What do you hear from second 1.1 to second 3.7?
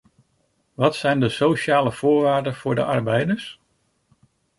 de sociale voorwaarden voor de arbeiders?